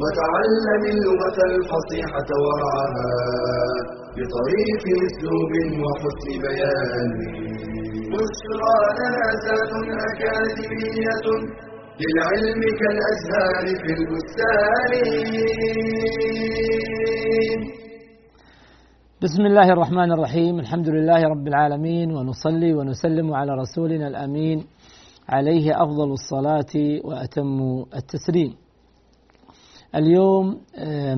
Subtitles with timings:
[0.00, 3.10] وتعلم اللغة الفصيحة ورعاها
[4.16, 7.10] بطريق أسلوب وحسن بيان.
[8.12, 9.72] بشرى لنا زاد
[10.08, 11.26] أكاديمية
[12.00, 14.92] للعلم كالأزهار في البستان.
[19.22, 20.54] بسم الله الرحمن الرحيم.
[20.60, 24.66] الحمد لله رب العالمين ونصلي ونسلم على رسولنا الأمين.
[25.28, 28.61] عليه أفضل الصلاة وأتم التسليم.
[29.94, 30.60] اليوم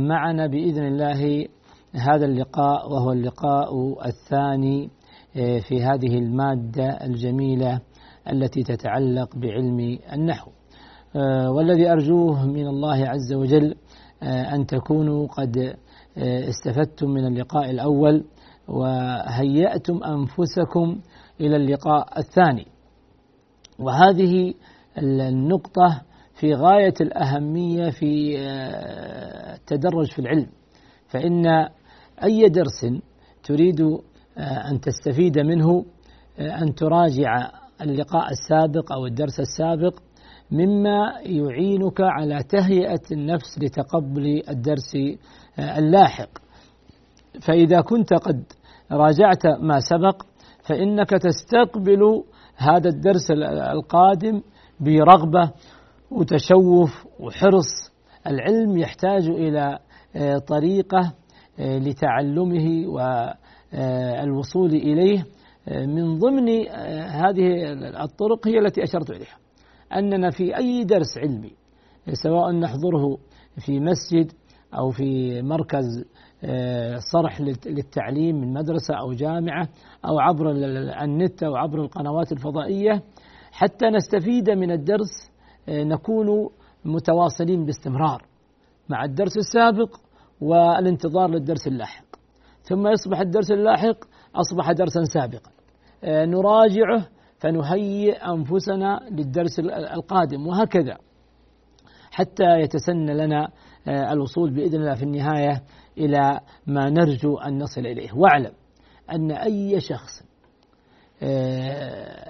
[0.09, 1.46] معنا بإذن الله
[1.95, 3.69] هذا اللقاء وهو اللقاء
[4.06, 4.91] الثاني
[5.34, 7.81] في هذه المادة الجميلة
[8.33, 10.50] التي تتعلق بعلم النحو.
[11.56, 13.75] والذي أرجوه من الله عز وجل
[14.22, 15.77] أن تكونوا قد
[16.19, 18.25] استفدتم من اللقاء الأول
[18.69, 21.00] وهيأتم أنفسكم
[21.41, 22.66] إلى اللقاء الثاني.
[23.78, 24.55] وهذه
[24.98, 26.03] النقطة
[26.34, 28.38] في غاية الأهمية في
[29.54, 30.46] التدرج في العلم.
[31.08, 31.46] فإن
[32.24, 32.86] أي درس
[33.42, 33.80] تريد
[34.38, 35.84] أن تستفيد منه
[36.41, 39.98] أن تراجع اللقاء السابق أو الدرس السابق
[40.50, 44.96] مما يعينك على تهيئة النفس لتقبل الدرس
[45.58, 46.28] اللاحق.
[47.41, 48.44] فإذا كنت قد
[48.92, 50.22] راجعت ما سبق
[50.62, 52.22] فإنك تستقبل
[52.56, 53.30] هذا الدرس
[53.72, 54.42] القادم
[54.80, 55.52] برغبة
[56.10, 57.92] وتشوف وحرص.
[58.27, 59.78] العلم يحتاج إلى
[60.48, 61.12] طريقة
[61.58, 65.25] لتعلمه والوصول إليه
[65.69, 66.48] من ضمن
[67.08, 67.72] هذه
[68.04, 69.37] الطرق هي التي أشرت إليها.
[69.97, 71.53] أننا في أي درس علمي
[72.12, 73.19] سواء نحضره
[73.66, 74.32] في مسجد
[74.78, 75.84] أو في مركز
[77.12, 79.69] صرح للتعليم من مدرسة أو جامعة
[80.04, 80.50] أو عبر
[81.03, 83.03] النت أو عبر القنوات الفضائية
[83.53, 85.34] حتى نستفيد من الدرس
[85.69, 86.50] نكون
[86.84, 88.26] متواصلين باستمرار
[88.88, 89.97] مع الدرس السابق
[90.41, 92.04] والانتظار للدرس اللاحق.
[92.62, 93.97] ثم يصبح الدرس اللاحق
[94.34, 95.50] أصبح درسا سابقا.
[96.04, 97.08] نراجعه
[97.38, 100.98] فنهيئ أنفسنا للدرس القادم وهكذا.
[102.10, 103.48] حتى يتسنى لنا
[103.88, 105.62] الوصول بإذن الله في النهاية
[105.98, 108.53] إلى ما نرجو أن نصل إليه، واعلم
[109.12, 110.22] أن أي شخص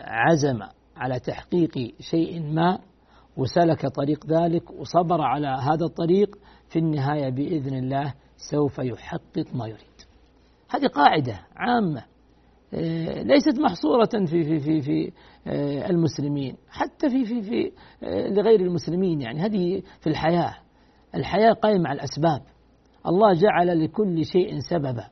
[0.06, 0.59] عزم
[0.97, 2.78] على تحقيق شيء ما
[3.37, 8.15] وسلك طريق ذلك وصبر على هذا الطريق في النهاية بإذن الله
[8.50, 9.81] سوف يحقق ما يريد.
[10.71, 12.05] هذه قاعدة عامة
[13.23, 15.12] ليست محصورة في في في في
[15.91, 17.73] المسلمين، حتى في في في
[18.31, 19.41] لغير المسلمين يعني.
[19.41, 20.55] هذه في الحياة
[21.15, 22.43] الحياة قائمة على الأسباب.
[23.06, 25.09] الله جعل لكل شيء سببا.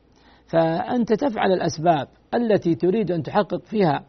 [0.47, 4.05] فأنت تفعل الأسباب التي تريد أن تحقق فيها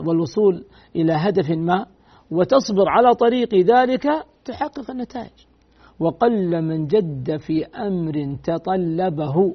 [0.00, 0.64] والوصول
[0.96, 1.86] إلى هدف ما
[2.30, 4.06] وتصبر على طريق ذلك
[4.44, 5.46] تحقق النتائج.
[6.00, 9.54] وقل من جد في أمر تطلبه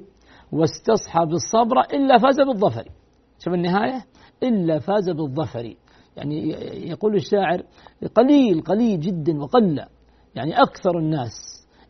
[0.52, 2.90] واستصحب الصبر إلا فاز بالظفر.
[3.40, 4.06] شوف النهاية؟
[4.44, 5.76] إلا فاز بالظفر.
[6.18, 6.50] يعني
[6.90, 7.64] يقول الشاعر
[8.16, 9.80] قليل قليل جدا وقل.
[10.36, 11.32] يعني أكثر الناس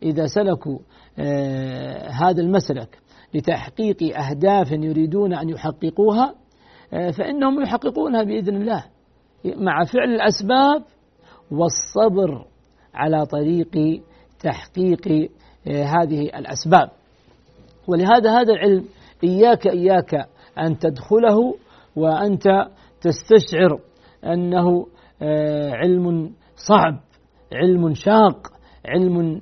[0.04, 0.80] إذا سلكوا
[1.20, 3.00] آه هذا المسلك
[3.34, 6.36] لتحقيق أهداف يريدون أن يحققوها
[6.94, 8.86] آه فإنهم يحققونها بإذن الله.
[9.46, 10.84] مع فعل الأسباب
[11.52, 12.46] والصبر
[12.94, 14.02] على طريق
[14.40, 15.30] تحقيق
[15.68, 16.90] آه هذه الأسباب.
[17.88, 18.86] ولهذا هذا العلم
[19.24, 20.14] إياك إياك
[20.60, 21.56] أن تدخله
[21.96, 22.68] وأنت
[23.02, 23.80] تستشعر
[24.24, 24.88] أنه
[25.74, 27.00] علم صعب
[27.54, 28.48] علم شاق
[28.86, 29.42] علم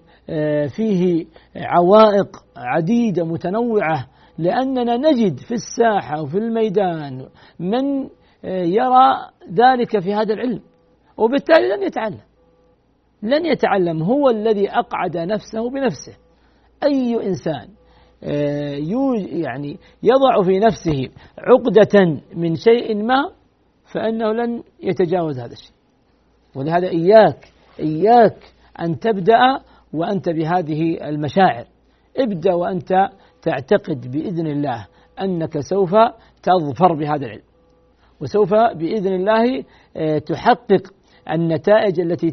[0.68, 1.26] فيه
[1.56, 4.08] عوائق عديدة متنوعة.
[4.38, 7.28] لأننا نجد في الساحة وفي الميدان
[7.60, 8.10] من
[8.44, 10.62] يرى ذلك في هذا العلم.
[11.18, 12.22] وبالتالي لن يتعلم.
[13.24, 14.04] لن يتعلم.
[14.04, 16.14] هو الذي أقعد نفسه بنفسه.
[16.84, 17.68] أي إنسان
[19.42, 23.32] يعني يضع في نفسه عقدة من شيء ما
[23.94, 25.74] فإنه لن يتجاوز هذا الشيء.
[26.56, 27.48] ولهذا إياك
[27.80, 28.38] إياك
[28.82, 29.60] أن تبدأ
[29.94, 31.66] وأنت بهذه المشاعر.
[32.18, 33.10] ابدأ وأنت
[33.42, 34.88] تعتقد بإذن الله
[35.22, 35.92] أنك سوف
[36.44, 37.44] تظفر بهذا العلم.
[38.22, 39.64] وسوف بإذن الله
[40.20, 40.94] تحقق
[41.32, 42.32] النتائج التي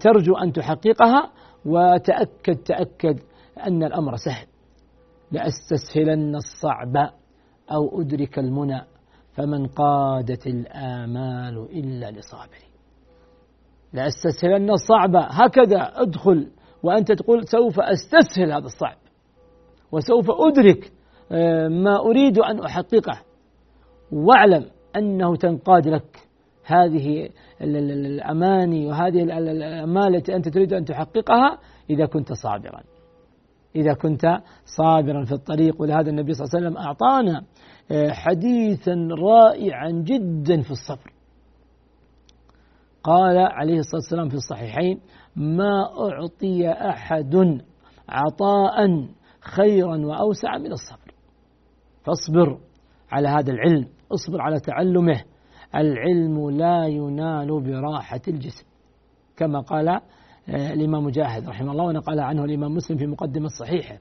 [0.00, 1.30] ترجو أن تحققها.
[1.66, 3.20] وتأكد تأكد
[3.66, 4.46] أن الأمر سهل.
[5.32, 7.10] لأستسهلن الصعب
[7.72, 8.82] أو أدرك المنى
[9.32, 12.58] فمن قادت الآمال إلا لصابر
[13.92, 15.16] لأستسهلن الصعب.
[15.16, 16.50] هكذا أدخل
[16.82, 18.96] وأنت تقول سوف أستسهل هذا الصعب.
[19.92, 20.92] وسوف أدرك
[21.32, 23.20] آه، ما أريد أن أحققه.
[24.12, 24.66] واعلم
[24.96, 26.26] أنه تنقاد لك
[26.64, 27.28] هذه
[27.60, 31.58] الأماني وهذه الأمال التي أنت تريد أن تحققها
[31.90, 32.82] إذا كنت صابرا.
[33.76, 35.80] إذا كنت صابرا في الطريق.
[35.80, 37.44] ولهذا النبي صلى الله عليه وسلم أعطانا
[37.90, 41.12] آه، حديثا رائعا جدا في الصبر.
[43.02, 45.00] قال عليه الصلاة والسلام في الصحيحين
[45.36, 47.60] ما أعطي أحد
[48.08, 49.06] عطاء
[49.40, 51.14] خيرا وأوسع من الصبر.
[52.04, 52.58] فاصبر.
[53.16, 55.24] على هذا العلم اصبر على تعلمه.
[55.74, 58.64] العلم لا ينال براحة الجسم
[59.36, 60.00] كما قال آه،
[60.48, 63.98] الإمام مجاهد رحمه الله ونقل عنه الإمام مسلم في مقدمة صحيحة.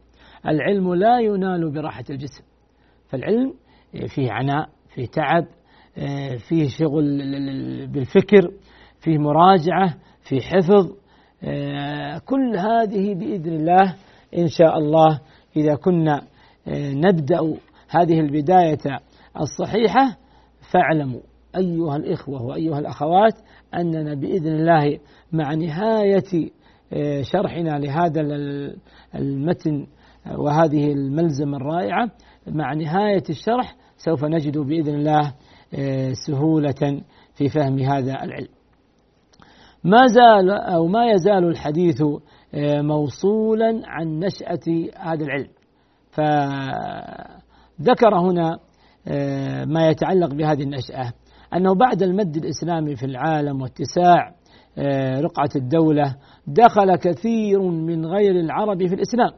[0.48, 2.44] العلم لا ينال براحة الجسم
[3.10, 3.54] فالعلم
[4.16, 5.46] فيه عناء فيه تعب
[5.98, 7.18] آه، فيه شغل
[7.88, 8.52] بالفكر
[9.00, 10.96] فيه مراجعة فيه حفظ
[11.44, 13.96] آه، كل هذه بإذن الله
[14.38, 15.20] إن شاء الله
[15.58, 16.22] إذا كنا
[16.78, 17.40] نبدأ
[17.96, 19.00] هذه البداية
[19.42, 20.18] الصحيحة
[20.72, 21.22] فاعلموا
[21.58, 23.34] أيها الإخوة وأيها الأخوات
[23.74, 25.00] أننا بإذن الله
[25.32, 26.50] مع نهاية
[26.94, 28.22] آه، شرحنا لهذا
[29.16, 29.88] المتن
[30.38, 32.12] وهذه الملزمة الرائعة
[32.48, 35.34] مع نهاية الشرح سوف نجد بإذن الله
[35.74, 37.02] آه، سهولة
[37.36, 38.48] في فهم هذا العلم.
[39.84, 42.02] ما زال أو ما يزال الحديث
[42.54, 45.50] آه، موصولا عن نشأة هذا العلم.
[47.80, 48.60] فذكر هنا
[49.66, 51.14] ما يتعلق بهذه النشأة
[51.54, 54.36] أنه بعد المد الإسلامي في العالم واتساع
[54.78, 56.16] آه، رقعة الدولة
[56.48, 59.32] دخل كثير من غير العرب في الإسلام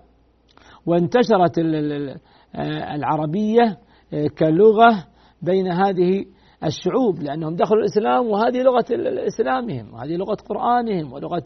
[0.85, 3.77] وانتشرت آه، العربية
[4.13, 5.05] آه، كلغة
[5.41, 6.25] بين هذه
[6.63, 8.85] الشعوب لأنهم دخلوا الإسلام وهذه لغة
[9.27, 11.43] إسلامهم وهذه لغة قرآنهم ولغة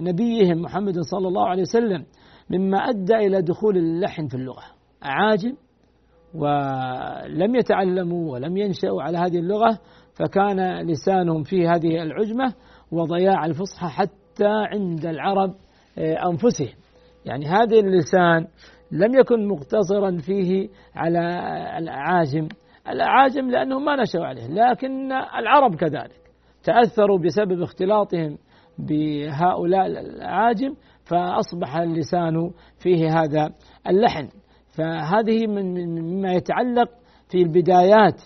[0.00, 2.04] نبيهم محمد صلى الله عليه وسلم
[2.50, 4.62] مما أدى إلى دخول اللحن في اللغة.
[5.04, 5.54] أعاجم
[6.34, 9.78] ولم يتعلموا ولم ينشأوا على هذه اللغة
[10.14, 12.54] فكان لسانهم في هذه العجمة
[12.92, 15.54] وضياع الفصحى حتى عند العرب
[15.98, 16.74] آه، أنفسهم.
[17.26, 18.46] يعني هذا اللسان
[18.92, 21.18] لم يكن مقتصرا فيه على
[21.78, 22.48] الأعاجم
[22.88, 26.20] الأعاجم لأنهم ما نشأوا عليه لكن العرب كذلك
[26.64, 28.38] تأثروا بسبب اختلاطهم
[28.78, 30.74] بهؤلاء الأعاجم
[31.04, 33.50] فأصبح اللسان فيه هذا
[33.88, 34.28] اللحن.
[34.80, 36.88] فهذه من مما يتعلق
[37.28, 38.22] في البدايات.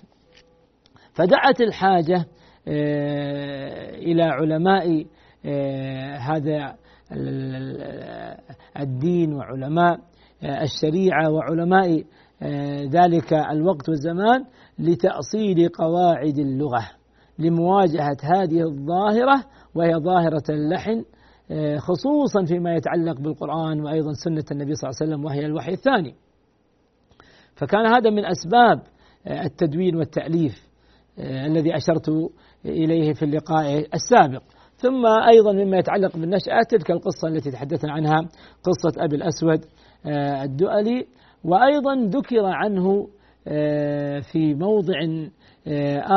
[1.14, 2.26] فدعت الحاجة
[2.68, 5.06] آه، إلى علماء
[5.46, 6.76] آه، هذا
[8.80, 9.98] الدين وعلماء
[10.42, 12.04] آه، الشريعة وعلماء
[12.90, 14.44] ذلك الوقت والزمان
[14.78, 16.90] لتأصيل قواعد اللغة
[17.38, 21.04] لمواجهة هذه الظاهرة وهي ظاهرة اللحن
[21.78, 26.14] خصوصا فيما يتعلق بالقرآن وأيضا سنة النبي صلى الله عليه وسلم وهي الوحي الثاني.
[27.54, 28.82] فكان هذا من أسباب
[29.26, 30.64] التدوين والتأليف
[31.18, 32.08] آه، الذي أشرت
[32.66, 34.42] إليه في اللقاء السابق.
[34.76, 38.18] ثم أيضا مما يتعلق بالنشأة تلك القصة التي تحدثنا عنها
[38.62, 39.64] قصة أبي الأسود
[40.06, 41.06] آه، الدؤلي.
[41.44, 43.08] وأيضا ذكر عنه
[43.49, 44.94] آه، في موضع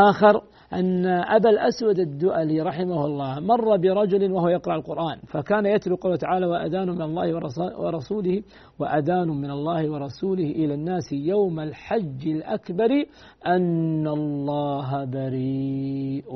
[0.10, 0.42] آخر
[0.74, 6.46] أن أبا الأسود الدؤلي رحمه الله مر برجل وهو يقرأ القرآن فكان يتلو قوله تعالى
[6.46, 7.36] وأذان من الله
[7.80, 8.44] ورسوله
[8.80, 13.06] وأذان من الله ورسوله إلى الناس يوم الحج الأكبر
[13.48, 16.36] أن الله بريء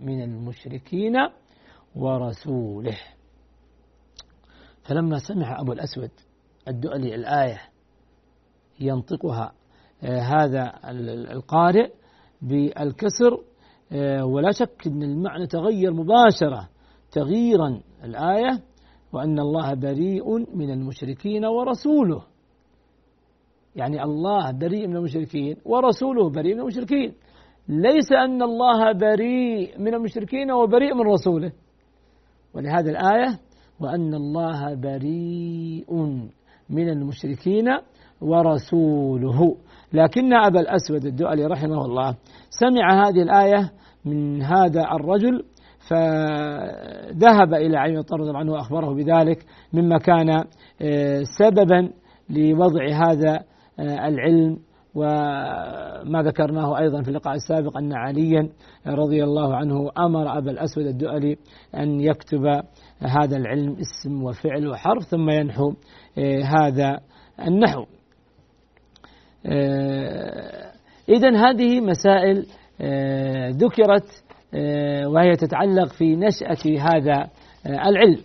[0.00, 1.16] من المشركين
[1.96, 2.98] ورسوله.
[4.82, 6.10] فلما سمع أبو الأسود
[6.68, 7.60] الدؤلي الآية
[8.80, 9.52] ينطقها
[10.02, 10.72] آه، هذا
[11.32, 11.90] القارئ
[12.42, 13.40] بالكسر
[14.22, 16.68] ولا شك أن المعنى تغير مباشرة
[17.12, 18.62] تغييرا الآية
[19.12, 22.22] وأن الله بريء من المشركين ورسوله.
[23.76, 27.14] يعني الله بريء من المشركين ورسوله بريء من المشركين.
[27.68, 31.52] ليس أن الله بريء من المشركين وبريء من رسوله.
[32.54, 33.38] ولهذا الآية
[33.80, 35.94] وأن الله بريء
[36.70, 37.68] من المشركين
[38.20, 39.56] ورسوله.
[39.96, 42.16] لكن أبا الأسود الدؤلي رحمه الله
[42.50, 43.70] سمع هذه الآية
[44.04, 45.44] من هذا الرجل
[45.88, 50.44] فذهب إلى علي طرد عنه وأخبره بذلك مما كان
[50.82, 51.90] آه، سببا
[52.30, 53.34] لوضع هذا
[53.78, 54.58] آه، العلم
[54.94, 58.48] وما ذكرناه أيضا في اللقاء السابق أن عليا
[58.86, 61.36] رضي الله عنه أمر أبا الأسود الدؤلي
[61.74, 62.46] أن يكتب
[63.00, 65.74] هذا العلم اسم وفعل وحرف ثم ينحو
[66.18, 67.00] آه، هذا
[67.46, 67.84] النحو.
[71.08, 72.46] إذا هذه مسائل
[72.80, 74.22] آه، ذكرت
[75.06, 77.28] وهي تتعلق في نشأة هذا
[77.66, 78.20] العلم.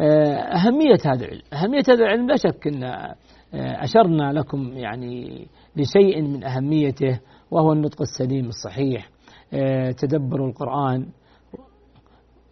[0.00, 1.42] أهمية هذا العلم.
[1.52, 3.14] أهمية هذا العلم لا شك أن
[3.54, 9.08] أشرنا لكم يعني لشيء من أهميته وهو النطق السليم الصحيح.
[9.96, 11.06] تدبر القرآن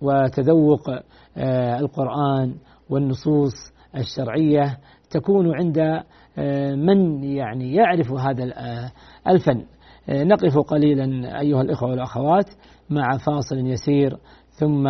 [0.03, 0.91] وتذوق
[1.37, 2.55] آه، القرآن
[2.91, 3.53] والنصوص
[3.97, 4.79] الشرعية
[5.11, 6.05] تكون عند آه،
[6.77, 8.93] من يعني يعرف هذا آه،
[9.29, 9.65] الفن؟
[10.09, 12.51] نقف قليلا أيها الإخوة والأخوات
[12.91, 14.17] مع فاصل يسير
[14.51, 14.89] ثم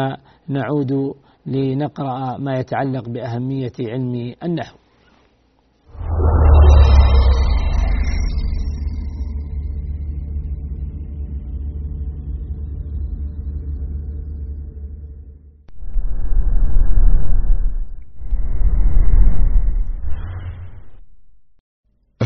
[0.49, 1.15] نعود
[1.47, 4.80] لنقرأ ما يتعلق بأهمية علم النحو.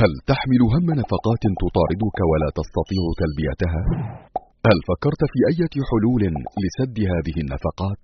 [0.05, 3.83] هل تحمل هم نفقات تطاردك ولا تستطيع تلبيتها؟
[4.69, 6.23] هل فكرت في أية حلول
[6.65, 8.03] لسد هذه النفقات؟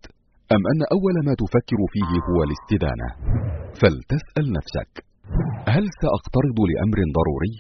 [0.55, 3.09] أم أن أول ما تفكر فيه هو الاستدانة؟
[3.81, 4.91] فلتسأل نفسك:
[5.75, 7.57] هل سأقترض لأمر ضروري؟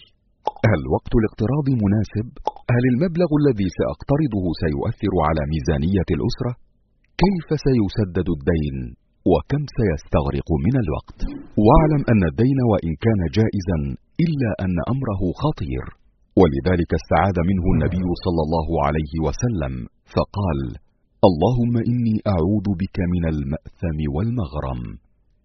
[0.70, 2.26] هل وقت الاقتراض مناسب؟
[2.74, 6.52] هل المبلغ الذي سأقترضه سيؤثر على ميزانية الأسرة؟
[7.22, 8.76] كيف سيسدد الدين؟
[9.32, 11.18] وكم سيستغرق من الوقت؟
[11.66, 13.78] واعلم أن الدين وإن كان جائزا
[14.24, 15.84] إلا أن أمره خطير.
[16.40, 19.74] ولذلك استعاذ منه النبي صلى الله عليه وسلم
[20.14, 20.60] فقال
[21.28, 24.80] اللهم إني أعوذ بك من المأثم والمغرم.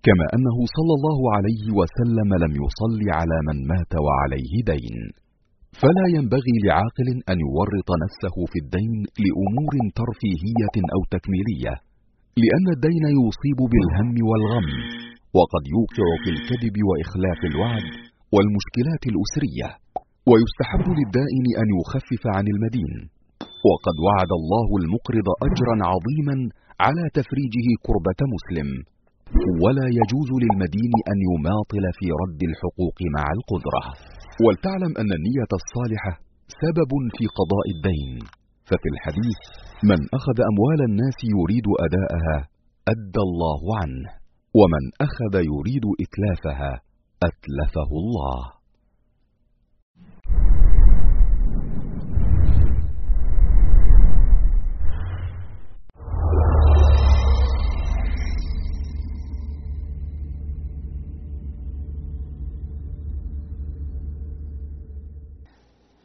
[0.08, 4.98] كما أنه صلى الله عليه وسلم لم يصل على من مات وعليه دين.
[5.82, 11.74] فلا ينبغي لعاقل أن يورط نفسه في الدين لأمور ترفيهية أو تكميلية
[12.44, 14.70] لأن الدين يصيب بالهم والغم
[15.38, 17.88] وقد يوقع في الكذب وإخلاف الوعد
[18.34, 19.70] والمشكلات الأسرية.
[20.30, 22.94] ويستحب للدائن أن يخفف عن المدين.
[23.70, 26.36] وقد وعد الله المقرض أجرا عظيما
[26.86, 28.70] على تفريجه كربة مسلم.
[29.64, 33.84] ولا يجوز للمدين أن يماطل في رد الحقوق مع القدرة.
[34.44, 36.14] ولتعلم أن النية الصالحة
[36.64, 38.14] سبب في قضاء الدين.
[38.70, 39.40] ففي الحديث
[39.90, 42.38] من أخذ أموال الناس يريد أداءها
[42.94, 44.10] أدى الله عنه.
[44.60, 46.85] ومن أخذ يريد إتلافها
[47.24, 48.52] أتلفه الله.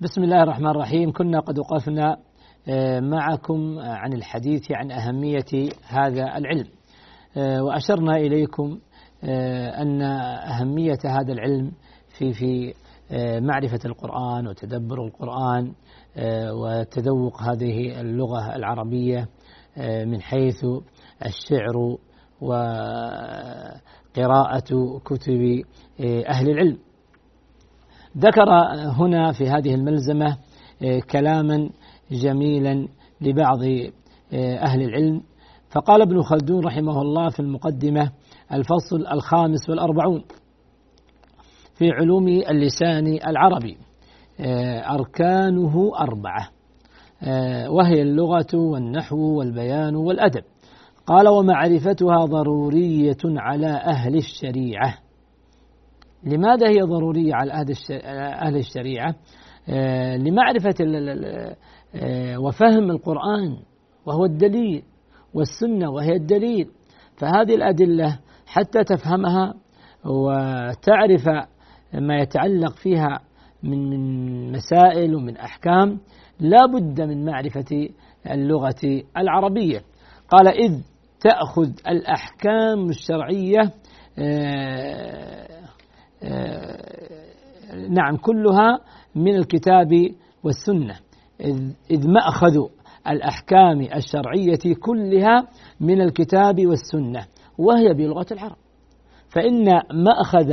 [0.01, 2.17] بسم الله الرحمن الرحيم كنا قد وقفنا
[3.01, 6.67] معكم عن الحديث عن أهمية هذا العلم
[7.67, 8.79] وأشرنا إليكم
[9.25, 11.73] أن أهمية هذا العلم
[12.19, 12.75] في في
[13.13, 15.73] آه، معرفة القرآن وتدبر القرآن
[16.17, 19.29] آه، وتذوق هذه اللغة العربية
[19.79, 20.65] من حيث
[21.27, 21.97] الشعر
[22.41, 23.01] وقراءة
[25.05, 25.63] كتب
[26.29, 26.79] أهل العلم.
[28.19, 30.37] ذكر هنا في هذه الملزمة
[31.11, 31.71] كلاما
[32.11, 32.89] جميلا
[33.21, 33.63] لبعض
[34.35, 35.23] أهل العلم.
[35.71, 38.13] فقال ابن خلدون رحمه الله في المقدمة
[38.53, 40.25] الفصل الخامس والأربعون
[41.75, 43.77] في علوم اللسان العربي.
[44.41, 46.49] آه، أركانه أربعة.
[47.23, 50.43] آه، وهي اللغة والنحو والبيان والأدب.
[51.07, 54.95] قال ومعرفتها ضرورية على أهل الشريعة.
[56.25, 57.53] لماذا هي ضرورية على
[58.13, 59.15] أهل الشريعة؟
[59.69, 60.75] آه، لمعرفة
[62.39, 63.57] وفهم القرآن
[64.07, 64.83] وهو الدليل
[65.35, 66.71] والسنة وهي الدليل.
[67.17, 68.19] فهذه الأدلة
[68.51, 69.55] حتى تفهمها
[70.05, 71.29] وتعرف
[71.95, 73.21] ما يتعلق فيها
[73.63, 75.99] من من مسائل ومن أحكام.
[76.41, 77.89] لا بد من معرفة
[78.31, 79.83] اللغة العربية.
[80.29, 80.81] قال إذ
[81.21, 83.61] تأخذ الأحكام الشرعية
[84.19, 85.61] آه،
[86.23, 88.79] آه، نعم كلها
[89.15, 89.89] من الكتاب
[90.43, 90.97] والسنة.
[91.91, 92.57] إذ مأخذ
[93.09, 95.49] الأحكام الشرعية كلها
[95.81, 97.27] من الكتاب والسنة.
[97.61, 98.57] وهي بلغة العرب.
[99.29, 99.65] فإن
[100.05, 100.53] مأخذ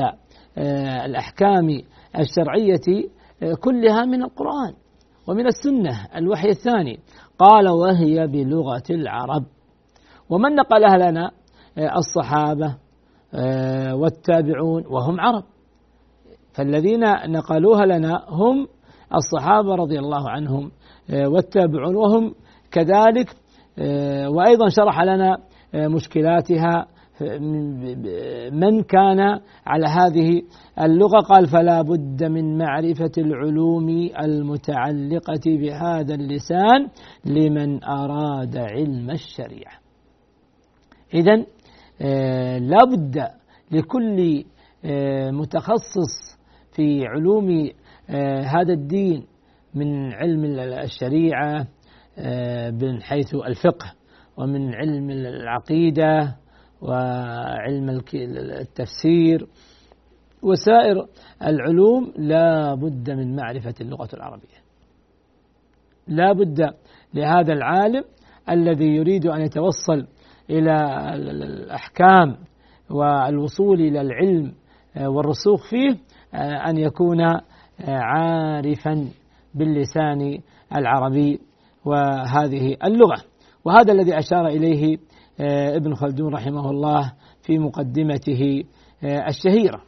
[0.57, 1.81] آه، الأحكام
[2.19, 3.09] الشرعية
[3.43, 4.73] آه، كلها من القرآن
[5.27, 6.07] ومن السنة.
[6.15, 6.99] الوحي الثاني
[7.39, 9.43] قال وهي بلغة العرب.
[10.29, 11.31] ومن نقلها لنا؟
[11.77, 12.77] آه، الصحابة
[13.93, 15.43] والتابعون وهم عرب.
[16.53, 18.67] فالذين نقلوها لنا هم
[19.15, 20.71] الصحابة رضي الله عنهم
[21.13, 21.95] والتابعون.
[21.95, 22.33] وهم
[22.71, 23.35] كذلك
[24.27, 25.37] وأيضا شرح لنا
[25.73, 26.87] مشكلاتها
[28.51, 29.19] من كان
[29.65, 30.41] على هذه
[30.81, 36.87] اللغة قال فلا بد من معرفة العلوم المتعلقة بهذا اللسان
[37.25, 39.73] لمن أراد علم الشريعة.
[41.13, 41.35] إذا
[42.59, 43.27] لا بد
[43.71, 44.43] لكل
[45.31, 46.37] متخصص
[46.71, 47.69] في علوم
[48.45, 49.25] هذا الدين
[49.75, 51.67] من علم الشريعة
[52.19, 53.93] آه، من حيث الفقه
[54.37, 56.35] ومن علم العقيدة
[56.81, 59.47] وعلم التفسير
[60.43, 61.07] وسائر
[61.43, 64.57] العلوم لا بد من معرفة اللغة العربية.
[66.07, 66.73] لا بد
[67.13, 68.03] لهذا العالم
[68.49, 70.07] الذي يريد أن يتوصل
[70.49, 70.75] إلى
[71.15, 72.37] الأحكام
[72.89, 74.53] والوصول إلى العلم
[74.97, 75.97] آه، والرسوخ فيه
[76.33, 77.21] آه، أن يكون
[77.87, 79.09] عارفا
[79.55, 80.39] باللسان
[80.75, 81.39] العربي
[81.85, 83.23] وهذه اللغة.
[83.65, 84.99] وهذا الذي أشار إليه آه،
[85.39, 88.63] ابن خلدون رحمه الله في مقدمته
[89.03, 89.81] آه، الشهيرة.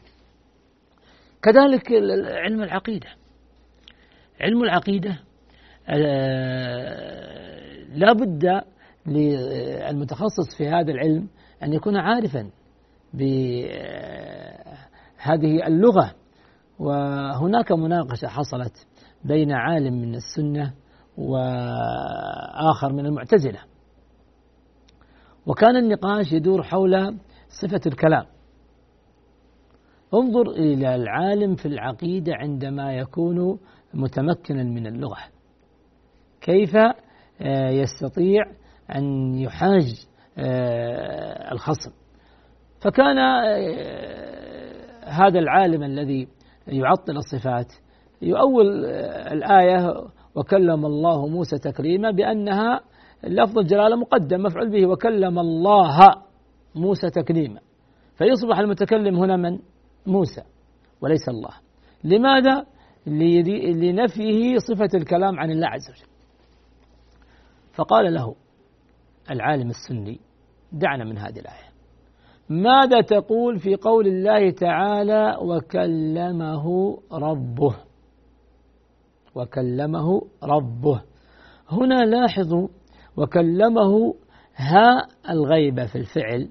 [1.42, 1.92] كذلك
[2.44, 3.08] علم العقيدة.
[4.40, 5.18] علم العقيدة
[5.88, 7.60] آه،
[7.94, 8.62] لا بد
[9.06, 11.28] للمتخصص في هذا العلم
[11.62, 12.50] أن يكون عارفا
[13.14, 13.66] بهذه
[15.66, 16.14] اللغة.
[16.78, 18.86] وهناك مناقشة حصلت
[19.24, 20.74] بين عالم من السنة
[21.18, 23.60] وآخر من المعتزلة.
[25.46, 27.18] وكان النقاش يدور حول
[27.62, 28.24] صفة الكلام.
[30.14, 33.58] انظر إلى العالم في العقيدة عندما يكون
[33.94, 35.18] متمكنا من اللغة.
[36.40, 36.76] كيف
[37.40, 38.44] آه، يستطيع
[38.94, 40.06] أن يحاج
[40.38, 41.90] آه، الخصم.
[42.80, 44.50] فكان آه،
[45.04, 46.28] هذا العالم الذي
[46.66, 47.72] يعطل الصفات
[48.22, 48.84] يؤول
[49.32, 49.94] الآية
[50.34, 52.80] وكلم الله موسى تكريما بأنها
[53.24, 55.98] لفظ الجلالة مقدم مفعول به وكلم الله
[56.74, 57.60] موسى تكريما
[58.14, 59.58] فيصبح المتكلم هنا من؟
[60.06, 60.42] موسى
[61.00, 61.50] وليس الله.
[62.04, 62.66] لماذا؟
[63.06, 66.10] لنفيه صفة الكلام عن الله عز وجل.
[67.72, 68.34] فقال له
[69.30, 70.20] العالم السني
[70.72, 71.70] دعنا من هذه الآية.
[72.48, 77.76] ماذا تقول في قول الله تعالى وكلمه ربه؟
[79.34, 81.02] وكلمه ربه.
[81.68, 82.68] هنا لاحظوا
[83.20, 84.14] وكلمه
[84.56, 86.48] ها الغيبة في الفعل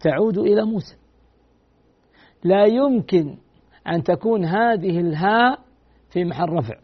[0.00, 0.96] تعود إلى موسى.
[2.44, 3.36] لا يمكن
[3.88, 5.58] أن تكون هذه الهاء
[6.10, 6.74] في محل رفع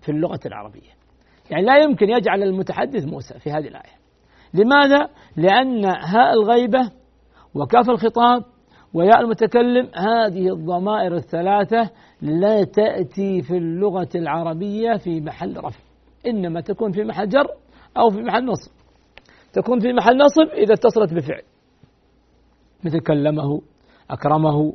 [0.00, 0.90] في اللغة العربية.
[1.50, 4.02] يعني لا يمكن يجعل المتحدث موسى في هذه الآية.
[4.54, 6.90] لماذا؟ لأن هاء الغيبة
[7.54, 8.44] وكاف الخطاب
[8.94, 11.90] وياء المتكلم هذه الضمائر الثلاثة
[12.22, 15.80] لا تأتي في اللغة العربية في محل رفع.
[16.26, 17.61] إنما تكون في محل جر
[17.96, 18.72] أو في محل نصب.
[19.52, 21.42] تكون في محل نصب إذا اتصلت بفعل.
[22.84, 23.62] مثل كلمه
[24.10, 24.72] أكرمه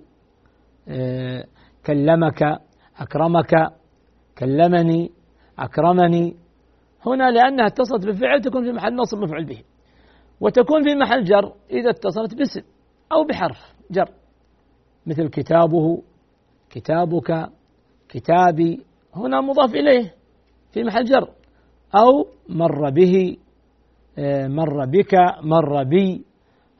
[0.87, 1.43] آه،
[1.85, 2.43] كلمك
[2.97, 3.73] أكرمك
[4.37, 5.11] كلمني
[5.59, 6.35] أكرمني.
[7.05, 9.63] هنا لأنها اتصلت بفعل تكون في محل نصب مفعول به.
[10.41, 12.61] وتكون في محل جر إذا اتصلت باسم
[13.11, 14.09] أو بحرف جر.
[15.05, 16.03] مثل كتابه
[16.69, 17.49] كتابك
[18.09, 18.85] كتابي.
[19.15, 20.13] هنا مضاف إليه
[20.71, 21.29] في محل جر.
[21.95, 23.37] أو مر به
[24.19, 26.25] آه، مر بك مر بي.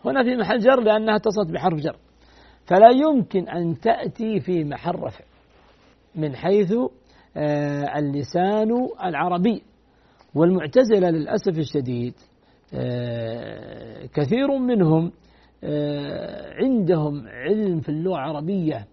[0.06, 1.96] هنا في محل جر لأنها اتصلت بحرف جر.
[2.66, 5.26] فلا يمكن أن تأتي في محل رفع
[6.16, 6.74] من حيث
[7.38, 9.64] آه، اللسان العربي.
[10.36, 12.14] والمعتزلة للأسف الشديد
[12.74, 15.12] آه، كثير منهم
[16.64, 18.88] عندهم علم في اللغة العربية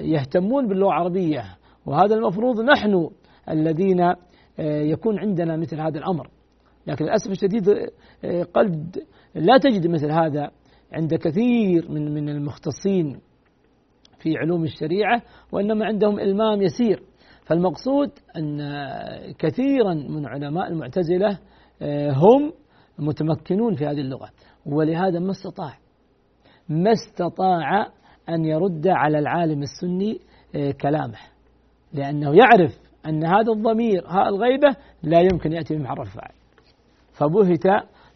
[0.00, 1.44] يهتمون باللغة العربية.
[1.86, 3.10] وهذا المفروض نحن
[3.48, 4.14] الذين
[4.58, 6.30] يكون عندنا مثل هذا الأمر.
[6.86, 7.68] لكن للأسف الشديد
[8.24, 9.02] آه، قد
[9.34, 10.50] لا تجد مثل هذا
[10.92, 13.20] عند كثير من من المختصين
[14.18, 17.02] في علوم الشريعة وإنما عندهم إلمام يسير.
[17.42, 18.60] فالمقصود أن
[19.38, 21.38] كثيرا من علماء المعتزلة
[22.10, 22.52] هم
[22.98, 24.28] متمكنون في هذه اللغة.
[24.66, 25.78] ولهذا ما استطاع
[26.68, 27.86] ما استطاع
[28.28, 30.20] أن يرد على العالم السني
[30.54, 31.18] آه، كلامه.
[31.92, 36.32] لأنه يعرف أن هذا الضمير هاء الغيبة لا يمكن يأتي بمحرف فاعل
[37.12, 37.66] فبهت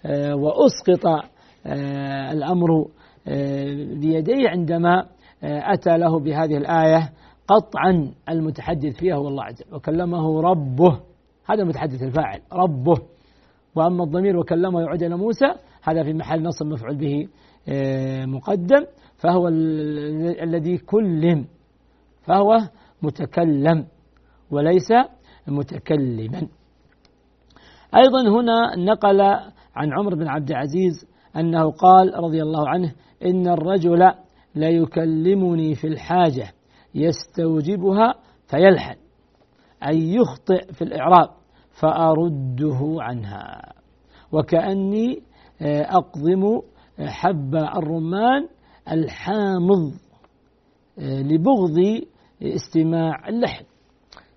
[0.06, 1.06] آه، وأسقط
[1.66, 2.86] آه، الأمر
[4.00, 5.06] بيديه عندما
[5.42, 7.12] أتى له بهذه الآية
[7.48, 11.00] قطعا المتحدث فيها هو الله عز وجل وكلمه ربه.
[11.46, 12.96] هذا المتحدث الفاعل ربه.
[13.74, 15.46] وأما الضمير وكلمه يعود إلى موسى
[15.82, 17.28] هذا في محل نصب مفعول به
[18.26, 18.86] مقدم.
[19.16, 21.44] فهو الذي كلم
[22.22, 22.58] فهو
[23.02, 23.86] متكلم.
[24.50, 24.88] وليس
[25.48, 26.48] متكلما.
[27.96, 29.20] أيضا هنا نقل
[29.76, 31.06] عن عمر بن عبد العزيز
[31.36, 32.92] أنه قال رضي الله عنه
[33.24, 34.12] إن الرجل
[34.54, 36.52] ليكلمني في الحاجة
[36.94, 38.14] يستوجبها
[38.50, 38.96] فيلحن
[39.88, 41.28] أي يخطئ في الإعراب
[41.80, 43.72] فأرده عنها
[44.32, 45.22] وكأني
[45.62, 46.60] أقضم
[46.98, 48.48] حب الرمان
[48.92, 49.92] الحامض
[50.98, 52.00] لبغض
[52.42, 53.64] استماع اللحن.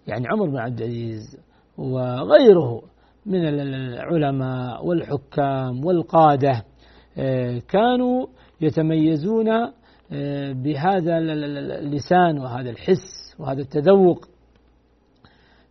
[0.09, 1.37] يعني عمر بن عبد العزيز
[1.77, 2.81] وغيره
[3.25, 6.63] من العلماء والحكام والقادة
[7.67, 8.27] كانوا
[8.61, 9.49] يتميزون
[10.63, 14.25] بهذا اللسان وهذا الحس وهذا التذوق.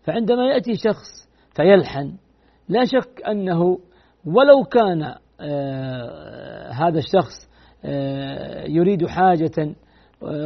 [0.03, 2.17] فعندما يأتي شخص فيلحن
[2.69, 3.79] لا شك أنه
[4.27, 5.03] ولو كان
[6.73, 7.49] هذا الشخص
[8.69, 9.75] يريد حاجة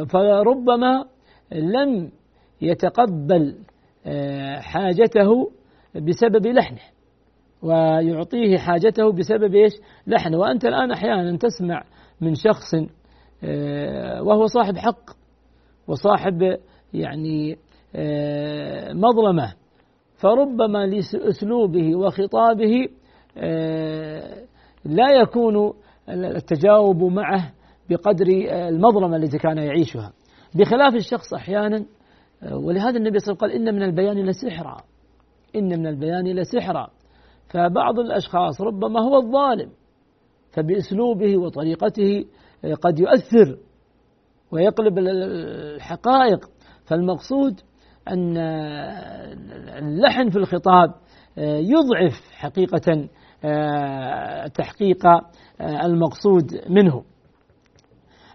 [0.09, 1.05] فربما
[1.51, 2.11] لم
[2.61, 3.55] يتقبل
[4.59, 5.51] حاجته
[5.95, 6.81] بسبب لحنه
[7.61, 9.71] ويعطيه حاجته بسبب إيش؟
[10.07, 11.83] لحنه وأنت الآن أحيانا تسمع
[12.21, 12.73] من شخص
[14.21, 15.09] وهو صاحب حق
[15.87, 16.57] وصاحب
[16.93, 17.57] يعني
[18.93, 19.53] مظلمة
[20.15, 22.87] فربما لأسلوبه وخطابه
[24.85, 25.73] لا يكون
[26.09, 27.51] التجاوب معه
[27.89, 30.13] بقدر المظلمة التي كان يعيشها
[30.55, 31.85] بخلاف الشخص أحيانا
[32.51, 34.77] ولهذا النبي صلى الله عليه وسلم قال إن من البيان لسحرا.
[35.55, 36.87] إن من البيان لسحرا.
[37.49, 39.69] فبعض الأشخاص ربما هو الظالم
[40.51, 42.25] فبأسلوبه وطريقته
[42.81, 43.57] قد يؤثر
[44.51, 46.45] ويقلب الحقائق.
[46.85, 47.59] فالمقصود
[48.07, 48.37] أن
[49.77, 50.93] اللحن في الخطاب
[51.37, 53.09] يضعف حقيقة
[54.47, 55.05] تحقيق
[55.61, 57.03] المقصود منه.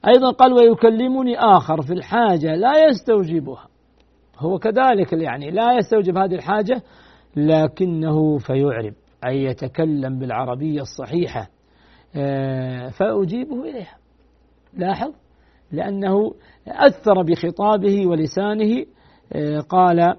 [0.09, 3.67] أيضا قال ويكلمني آخر في الحاجة لا يستوجبها.
[4.38, 6.83] هو كذلك يعني لا يستوجب هذه الحاجة
[7.37, 8.94] لكنه فيعرب
[9.27, 11.48] أي يتكلم بالعربية الصحيحة
[12.90, 13.96] فأجيبه إليها.
[14.74, 15.12] لاحظ؟
[15.72, 16.33] لأنه
[16.68, 18.85] أثر بخطابه ولسانه
[19.68, 20.14] قال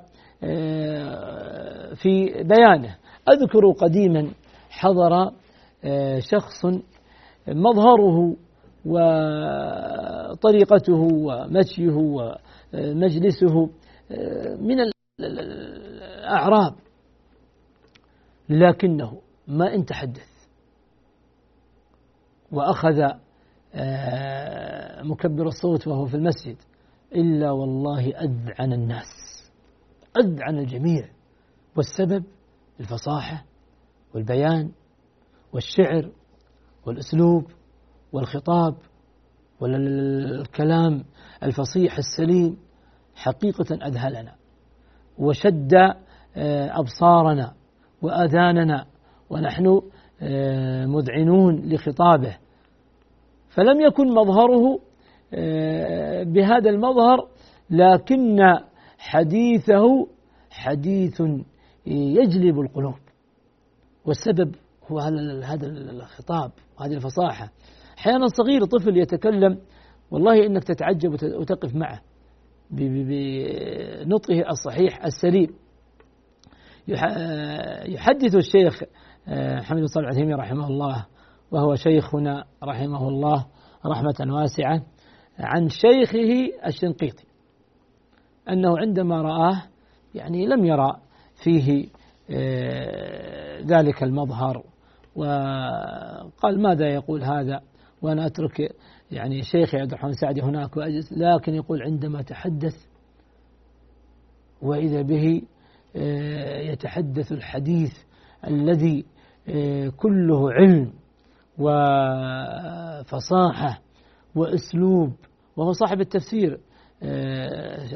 [1.95, 2.95] في بيانه.
[3.29, 4.27] أذكر قديما
[4.69, 5.31] حضر
[6.19, 6.65] شخص
[7.47, 8.35] مظهره
[10.25, 11.95] وطريقته ومشيه
[12.73, 13.69] ومجلسه
[14.59, 14.77] من
[15.19, 16.75] الأعراب.
[18.49, 20.29] لكنه ما إن تحدث
[22.51, 23.01] وأخذ
[25.09, 26.57] مكبر الصوت وهو في المسجد.
[27.15, 29.05] إلا والله أذعن الناس.
[30.17, 31.09] أذعن الجميع.
[31.75, 32.23] والسبب
[32.79, 33.45] الفصاحة
[34.15, 34.71] والبيان
[35.53, 36.11] والشعر
[36.85, 37.45] والأسلوب
[38.11, 38.75] والخطاب
[39.59, 41.03] والكلام
[41.43, 42.57] الفصيح السليم
[43.19, 44.35] حقيقة أذهلنا
[45.17, 45.73] وشد
[46.77, 47.53] أبصارنا
[48.01, 48.85] وأذاننا
[49.29, 49.81] ونحن
[50.87, 52.37] مذعنون لخطابه.
[53.49, 54.79] فلم يكن مظهره
[56.23, 57.27] بهذا المظهر
[57.69, 58.39] لكن
[58.97, 60.07] حديثه
[60.49, 61.21] حديث
[61.85, 62.99] يجلب القلوب.
[64.05, 64.55] والسبب
[64.87, 64.99] هو
[65.43, 67.51] هذا الخطاب وهذه الفصاحة.
[67.97, 69.59] أحيانا صغير طفل يتكلم
[70.11, 72.01] والله إنك تتعجب وتقف معه.
[72.71, 75.49] بنطقه الصحيح السليم.
[77.87, 78.83] يحدث الشيخ
[79.63, 81.05] حمد صالح العثيمين رحمه الله
[81.51, 83.45] وهو شيخنا رحمه الله
[83.85, 84.81] رحمة واسعة
[85.39, 87.23] عن شيخه الشنقيطي
[88.49, 89.63] أنه عندما رآه
[90.15, 90.99] يعني لم يرى
[91.43, 91.87] فيه
[93.65, 94.63] ذلك المظهر
[95.15, 97.61] وقال ماذا يقول هذا؟
[98.01, 98.75] وأنا أترك
[99.11, 102.75] يعني شيخي عبد الرحمن سعدي هناك وأجلس لكن يقول عندما تحدث
[104.61, 105.41] وإذا به
[106.71, 107.91] يتحدث الحديث
[108.47, 109.05] الذي
[109.97, 110.93] كله علم
[113.07, 113.81] وفصاحة
[114.35, 115.13] وأسلوب
[115.57, 116.59] وهو صاحب التفسير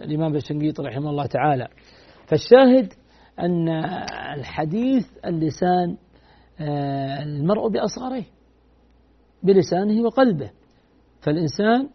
[0.03, 1.67] الإمام الشنقيط رحمه الله تعالى.
[2.27, 2.93] فالشاهد
[3.39, 3.69] أن
[4.39, 5.97] الحديث اللسان
[7.21, 8.25] المرء بأصغره
[9.43, 10.51] بلسانه وقلبه.
[11.25, 11.89] فالإنسان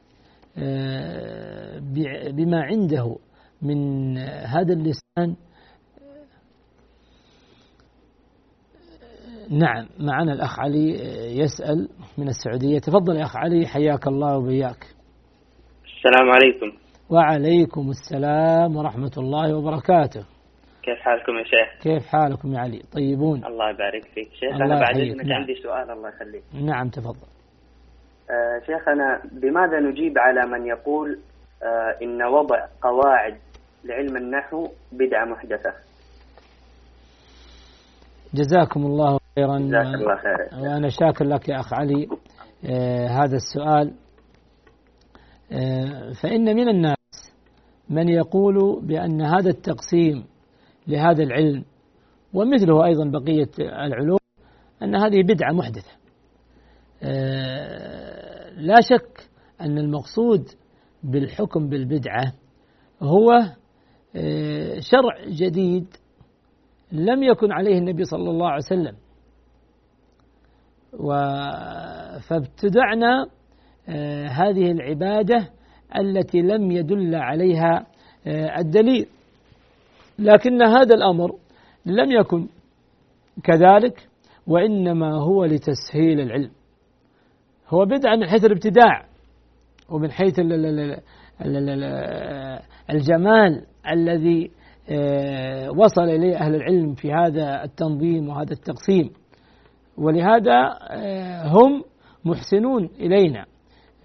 [2.37, 3.17] بما عنده
[3.63, 5.37] من هذا اللسان
[9.51, 10.91] نعم معنا الأخ علي
[11.39, 11.89] يسأل
[12.19, 14.85] من السعودية تفضل يا أخ علي حياك الله وبياك
[15.85, 16.79] السلام عليكم
[17.11, 20.25] وعليكم السلام ورحمة الله وبركاته
[20.83, 24.97] كيف حالكم يا شيخ؟ كيف حالكم يا علي؟ طيبون الله يبارك فيك شيخ أنا بعد.
[24.97, 25.41] إذنك نعم.
[25.41, 27.38] عندي سؤال الله يخليك نعم تفضل
[28.31, 31.19] آه شيخنا بماذا نجيب على من يقول
[31.63, 33.39] آه إن وضع قواعد
[33.85, 35.73] لعلم النحو بدعة محدثة؟
[38.35, 39.59] جزاكم الله خيرا.
[39.59, 40.61] جزاك الله خير.
[40.63, 42.09] وأنا شاكر لك يا أخ علي
[42.71, 43.95] آه هذا السؤال.
[46.23, 47.33] فإن من الناس
[47.91, 50.25] من يقول بأن هذا التقسيم
[50.89, 51.65] لهذا العلم
[52.35, 53.51] ومثله أيضا بقية
[53.87, 54.19] العلوم
[54.83, 55.99] أن هذه بدعة محدثة.
[58.59, 59.29] لا شك
[59.61, 60.45] أن المقصود
[61.03, 62.33] بالحكم بالبدعة
[63.03, 63.31] هو
[64.17, 65.87] آه شرع جديد
[66.93, 68.97] لم يكن عليه النبي صلى الله عليه وسلم.
[72.29, 73.27] فابتدعنا
[73.89, 75.49] آه هذه العبادة
[75.99, 77.87] التي لم يدل عليها
[78.27, 79.07] آه الدليل.
[80.19, 81.37] لكن هذا الأمر
[81.87, 82.49] لم يكن
[83.45, 84.09] كذلك
[84.47, 86.51] وإنما هو لتسهيل العلم.
[87.69, 89.05] هو بدعة من حيث الابتداع
[89.91, 90.39] ومن حيث
[92.91, 94.51] الجمال الذي
[95.77, 99.11] وصل إليه أهل العلم في هذا التنظيم وهذا التقسيم.
[99.99, 100.79] ولهذا
[101.45, 101.85] هم
[102.25, 103.45] محسنون إلينا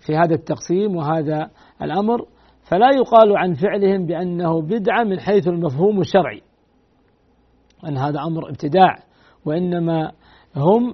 [0.05, 1.49] في هذا التقسيم وهذا
[1.81, 2.25] الأمر.
[2.69, 6.41] فلا يقال عن فعلهم بأنه بدعة من حيث المفهوم الشرعي
[7.87, 8.95] أن هذا أمر ابتداع
[9.45, 10.11] وإنما
[10.55, 10.93] هم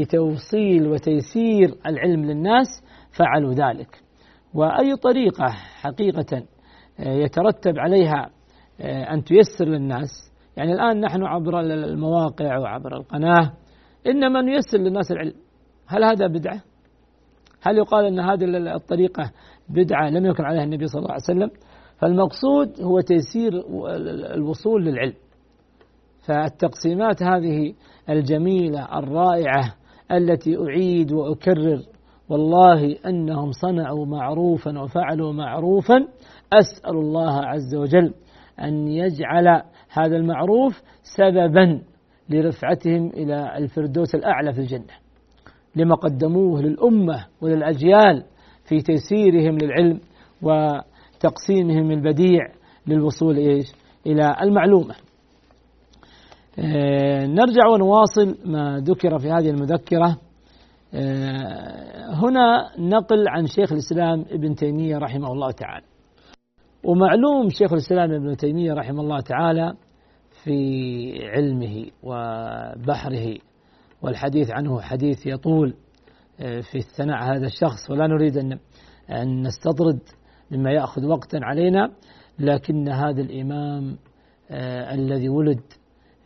[0.00, 2.66] لتوصيل وتيسير العلم للناس
[3.18, 4.00] فعلوا ذلك.
[4.54, 5.48] وأي طريقة
[5.80, 6.42] حقيقة
[6.98, 8.30] يترتب عليها
[8.80, 10.08] أن تيسر للناس
[10.56, 13.52] يعني الآن نحن عبر المواقع وعبر القناة
[14.06, 15.34] إنما نيسر للناس العلم
[15.86, 16.62] هل هذا بدعة؟
[17.62, 19.30] هل يقال أن هذه الطريقة
[19.68, 21.50] بدعة لم يكن عليها النبي صلى الله عليه وسلم؟
[21.98, 23.52] فالمقصود هو تيسير
[24.34, 25.14] الوصول للعلم.
[26.26, 27.74] فالتقسيمات هذه
[28.08, 29.74] الجميلة الرائعة
[30.12, 31.82] التي أعيد وأكرر
[32.28, 36.06] والله أنهم صنعوا معروفا وفعلوا معروفا
[36.52, 38.14] أسأل الله عز وجل
[38.60, 40.82] أن يجعل هذا المعروف
[41.16, 41.80] سببا
[42.28, 44.94] لرفعتهم إلى الفردوس الأعلى في الجنة
[45.76, 48.24] لما قدموه للأمة وللأجيال
[48.64, 50.00] في تيسيرهم للعلم
[50.42, 52.48] وتقسيمهم البديع
[52.86, 53.66] للوصول إيش؟
[54.06, 54.94] إلى المعلومة.
[56.58, 60.16] نرجع ونواصل ما ذكر في هذه المذكرة.
[60.94, 65.84] آه هنا نقل عن شيخ الإسلام ابن تيمية رحمه الله تعالى.
[66.84, 69.74] ومعلوم شيخ الإسلام ابن تيمية رحمه الله تعالى
[70.44, 73.36] في علمه وبحره
[74.02, 75.74] والحديث عنه حديث يطول
[76.38, 77.90] في الثناء هذا الشخص.
[77.90, 78.58] ولا نريد أن
[79.10, 80.00] أن نستطرد
[80.50, 81.90] مما يأخذ وقتا علينا
[82.38, 83.96] لكن هذا الإمام
[84.92, 85.60] الذي ولد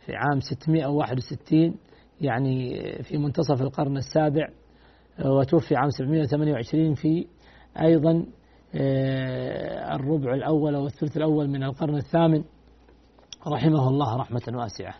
[0.09, 1.75] في عام 661
[2.21, 4.49] يعني في منتصف القرن السابع
[5.25, 7.27] وتوفي عام 728 في
[7.81, 8.25] أيضا
[9.95, 12.43] الربع الأول أو الثلث الأول من القرن الثامن.
[13.47, 14.95] رحمه الله رحمة واسعة.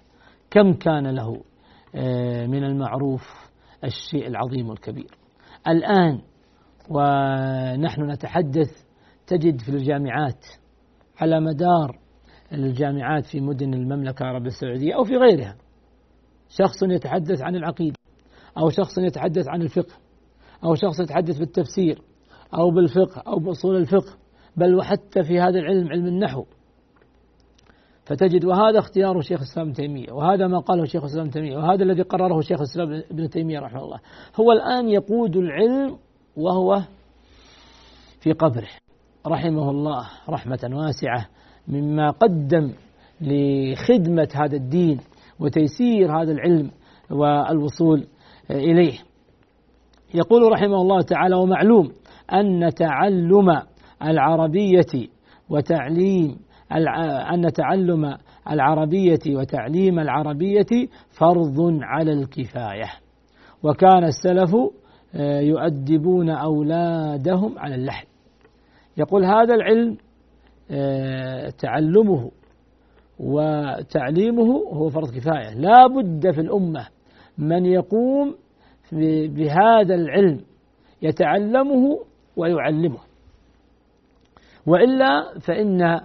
[0.51, 1.41] كم كان له
[2.47, 3.49] من المعروف
[3.83, 5.17] الشيء العظيم الكبير؟
[5.67, 6.21] الآن
[6.89, 8.85] ونحن نتحدث
[9.27, 10.45] تجد في الجامعات
[11.21, 11.99] على مدار
[12.53, 15.55] الجامعات في مدن المملكة العربية السعودية أو في غيرها.
[16.49, 17.95] شخص يتحدث عن العقيدة
[18.57, 19.93] أو شخص يتحدث عن الفقه
[20.63, 22.01] أو شخص يتحدث بالتفسير
[22.53, 24.13] أو بالفقه أو بأصول الفقه
[24.57, 26.45] بل وحتى في هذا العلم علم النحو.
[28.05, 31.83] فتجد وهذا اختيار شيخ الإسلام ابن تيمية وهذا ما قاله شيخ الإسلام ابن تيمية وهذا
[31.83, 33.99] الذي قرره شيخ الإسلام ابن تيمية رحمه الله.
[34.35, 35.97] هو الآن يقود العلم
[36.35, 36.81] وهو
[38.19, 38.69] في قبره.
[39.27, 41.29] رحمه الله رحمة واسعة.
[41.67, 42.73] مما قدم
[43.21, 44.99] لخدمة هذا الدين
[45.39, 46.71] وتيسير هذا العلم
[47.11, 48.07] والوصول
[48.51, 48.97] إليه.
[50.13, 51.91] يقول رحمه الله تعالى ومعلوم
[52.33, 53.61] أن تعلم
[54.03, 55.07] العربية
[55.49, 56.37] وتعليم
[57.33, 58.17] أن تعلم
[58.51, 60.87] العربية وتعليم العربية
[61.19, 62.89] فرض على الكفاية.
[63.63, 64.55] وكان السلف
[65.41, 68.07] يؤدبون أولادهم على اللحن
[68.97, 69.97] يقول هذا العلم
[71.57, 72.31] تعلمه
[73.19, 75.53] وتعليمه هو فرض كفاية.
[75.53, 76.87] لا بد في الأمة
[77.37, 78.35] من يقوم
[79.35, 80.41] بهذا العلم
[81.01, 81.99] يتعلمه
[82.37, 82.99] ويعلمه.
[84.65, 85.99] وإلا فإن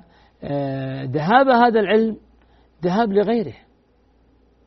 [1.13, 2.17] ذهاب هذا العلم
[2.85, 3.55] ذهاب لغيره.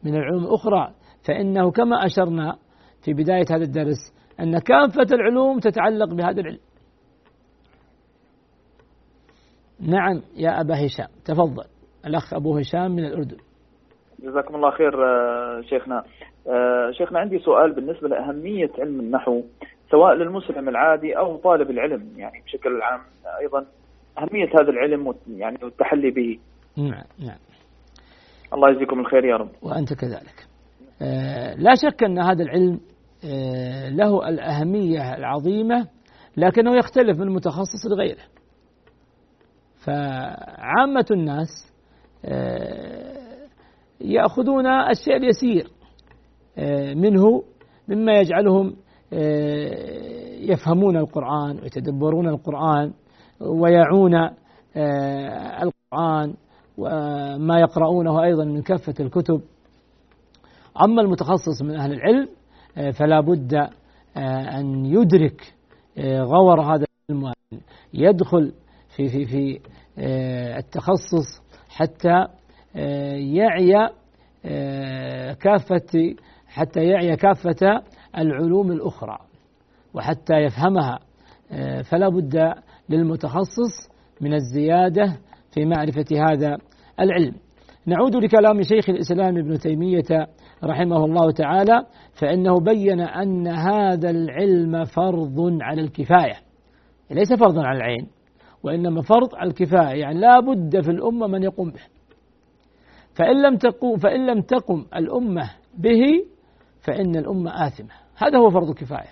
[0.04, 0.94] من العلوم الأخرى.
[1.24, 2.58] فإنه كما أشرنا
[3.02, 6.60] في بداية هذا الدرس أن كافة العلوم تتعلق بهذا العلم.
[9.80, 11.64] نعم يا أبا هشام تفضل.
[12.06, 13.38] الأخ أبو هشام من الأردن.
[14.20, 14.92] جزاكم الله خير
[15.62, 16.04] شيخنا.
[16.92, 19.44] شيخنا عندي سؤال بالنسبة لأهمية علم النحو
[19.92, 23.02] سواء للمسلم العادي أو طالب العلم يعني بشكل عام
[23.42, 23.66] أيضا
[24.18, 26.40] أهمية هذا العلم يعني والتحلي به.
[26.78, 27.38] نعم نعم.
[28.54, 29.50] الله يجزيكم الخير يا رب.
[29.62, 30.48] وأنت كذلك.
[31.02, 32.80] آه لا شك أن هذا العلم
[33.26, 35.88] آه له الأهمية العظيمة
[36.38, 38.24] لكنه يختلف من متخصص لغيره.
[39.86, 41.74] فعامة الناس
[42.26, 43.48] آه
[44.02, 45.68] يأخذون الشيء اليسير
[46.58, 47.44] آه منه
[47.88, 48.76] مما يجعلهم
[49.14, 52.94] آه، يفهمون القرآن ويتدبرون القرآن
[53.42, 54.30] ويعون
[55.64, 56.34] القرآن
[56.78, 59.42] وما يقرؤونه أيضا من كافة الكتب.
[60.84, 62.28] أما المتخصص من أهل العلم
[62.94, 63.54] فلا بد
[64.58, 65.54] أن يدرك
[66.00, 67.34] غور هذا العلم
[67.94, 68.54] يدخل
[68.98, 69.60] في في في
[70.58, 72.28] التخصص حتى
[73.36, 73.90] يعي
[75.34, 76.16] كافة
[76.48, 77.82] حتى يعي كافة
[78.18, 79.18] العلوم الأخرى
[79.94, 81.00] وحتى يفهمها
[81.52, 82.54] آه، فلا بد
[82.90, 83.90] للمتخصص
[84.22, 85.18] من الزيادة
[85.52, 86.58] في معرفة هذا
[87.00, 87.34] العلم.
[87.86, 90.28] نعود لكلام شيخ الإسلام ابن تيمية
[90.64, 96.36] رحمه الله تعالى فإنه بين أن هذا العلم فرض على الكفاية
[97.12, 98.08] ليس فرضا على العين.
[98.68, 101.82] وإنما فرض الكفاية يعني لا بد في الأمة من يقوم به.
[103.14, 106.02] فإن لم تقوم فإن لم تقم الأمة به
[106.82, 107.90] فإن الأمة آثمة.
[108.16, 109.10] هذا هو فرض الكفاية.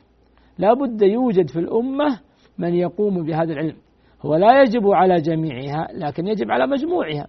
[0.58, 2.20] لا بد يوجد في الأمة
[2.58, 3.78] من يقوم بهذا العلم.
[4.26, 7.28] هو لا يجب على جميعها لكن يجب على مجموعها.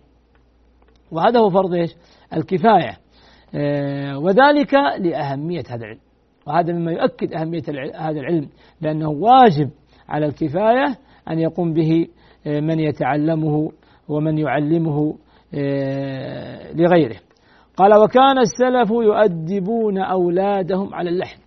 [1.13, 1.91] وهذا هو فرض إيش؟
[2.33, 2.99] الكفاية.
[3.55, 6.01] آه، وذلك لأهمية هذا العلم.
[6.47, 7.63] وهذا مما يؤكد أهمية
[7.95, 8.49] هذا العلم
[8.81, 9.71] لأنه واجب
[10.09, 10.99] على الكفاية
[11.31, 12.07] أن يقوم به
[12.47, 13.73] من يتعلمه
[14.09, 15.17] ومن يعلمه
[15.55, 17.17] آه، لغيره.
[17.77, 21.39] قال وكان السلف يؤدبون أولادهم على اللحن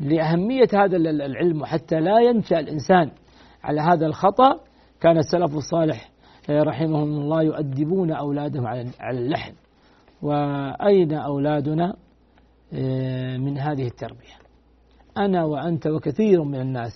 [0.00, 3.10] لأهمية هذا العلم وحتى لا ينشأ الإنسان
[3.64, 4.60] على هذا الخطأ
[5.00, 6.10] كان السلف الصالح
[6.50, 8.66] آه، رحمهم الله يؤدبون أولادهم
[9.00, 9.52] على اللحن
[10.22, 11.94] وأين أولادنا؟
[12.72, 14.34] آه، من هذه التربية.
[15.18, 16.92] أنا وأنت وكثير من الناس.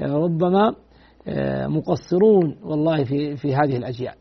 [0.00, 0.74] ربما
[1.66, 4.14] مقصرون والله في في هذه الأجيال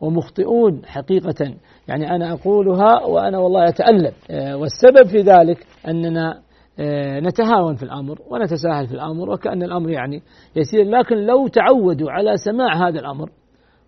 [0.00, 1.54] ومخطئون حقيقة.
[1.88, 4.12] يعني أنا أقولها وأنا والله أتألم.
[4.30, 6.42] والسبب في ذلك أننا
[6.80, 10.22] آه، نتهاون في الأمر ونتساهل في الأمر وكأن الأمر يعني
[10.56, 10.84] يسير.
[10.84, 13.30] لكن لو تعودوا على سماع هذا الأمر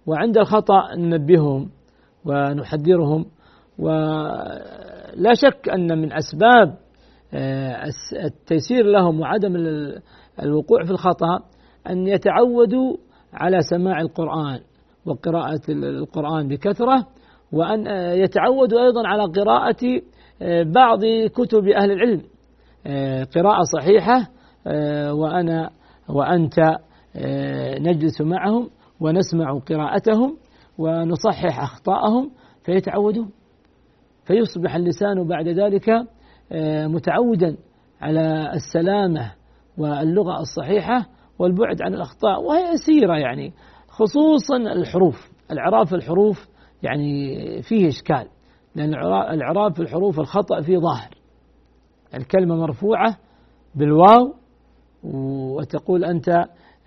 [0.06, 1.70] وعند الخطأ ننبههم
[2.24, 3.26] ونحذرهم
[3.78, 6.76] ولا شك أن من أسباب
[7.34, 7.84] آه،
[8.24, 9.56] التيسير لهم وعدم
[10.42, 11.38] الوقوع في الخطأ
[11.90, 12.96] أن يتعودوا
[13.34, 14.60] على سماع القرآن
[15.06, 17.06] وقراءة القرآن بكثرة
[17.52, 20.00] وأن يتعودوا أيضا على قراءة
[20.42, 21.00] آه، بعض
[21.34, 22.22] كتب أهل العلم.
[22.86, 24.28] آه، قراءة صحيحة
[24.66, 25.70] آه، وأنا
[26.08, 26.58] وأنت
[27.16, 30.36] آه، نجلس معهم ونسمع قراءتهم
[30.78, 32.30] ونصحح أخطاءهم
[32.64, 33.30] فيتعودون.
[34.24, 35.90] فيصبح اللسان بعد ذلك
[36.86, 37.56] متعودا
[38.00, 39.32] على السلامة
[39.78, 41.06] واللغة الصحيحة
[41.40, 43.52] والبعد عن الأخطاء وهي يسيرة يعني
[43.88, 45.30] خصوصا الحروف.
[45.50, 46.48] الإعراب في الحروف
[46.82, 48.28] يعني فيه إشكال
[48.74, 48.94] لأن
[49.34, 51.14] الإعراب في الحروف الخطأ فيه ظاهر.
[52.14, 53.16] الكلمة مرفوعة
[53.74, 54.34] بالواو
[55.02, 56.28] وتقول أنت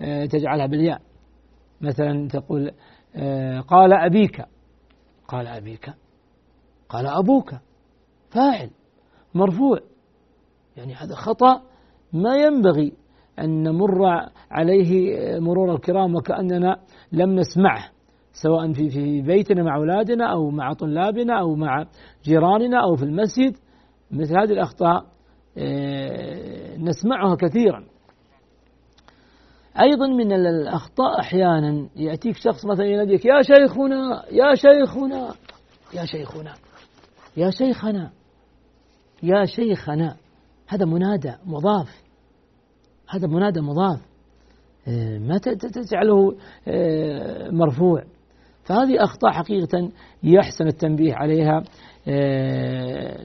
[0.02, 1.02] آه، تجعلها بالياء.
[1.82, 2.72] مثلا تقول
[3.16, 4.46] آه، قال أبيك.
[5.28, 5.94] قال أبيك.
[6.90, 7.54] قال أبوك.
[8.30, 8.70] فاعل
[9.34, 9.80] مرفوع.
[10.78, 11.62] يعني هذا خطأ
[12.14, 12.94] ما ينبغي
[13.40, 14.06] أن نمر
[14.52, 16.78] عليه مرور الكرام وكأننا
[17.12, 17.94] لم نسمعه
[18.34, 21.86] سواء في في بيتنا مع أولادنا أو مع طلابنا أو مع
[22.24, 23.56] جيراننا أو في المسجد.
[24.12, 25.06] مثل هذه الأخطاء
[25.58, 27.86] آه، نسمعها كثيرا.
[29.82, 35.34] أيضا من الأخطاء أحيانا يأتيك شخص مثلا يناديك يا شيخنا يا شيخنا
[35.94, 36.54] يا شيخنا
[37.38, 38.12] يا شيخنا
[39.24, 40.16] يا شيخنا.
[40.68, 42.03] هذا منادى مضاف.
[43.14, 44.00] هذا منادى مضاف.
[44.88, 46.36] آه، ما تجعله
[46.68, 48.04] آه، مرفوع.
[48.64, 49.92] فهذه أخطاء حقيقة
[50.24, 51.64] يحسن التنبيه عليها.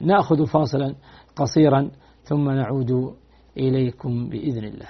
[0.01, 0.95] نأخذ فاصلا
[1.35, 1.91] قصيرا
[2.23, 3.13] ثم نعود
[3.57, 4.89] إليكم بإذن الله.